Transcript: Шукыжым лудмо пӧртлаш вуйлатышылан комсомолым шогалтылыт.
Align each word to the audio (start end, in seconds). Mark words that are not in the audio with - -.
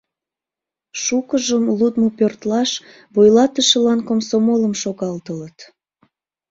Шукыжым 1.03 1.63
лудмо 1.79 2.09
пӧртлаш 2.17 2.71
вуйлатышылан 3.13 3.99
комсомолым 4.07 4.73
шогалтылыт. 4.81 5.57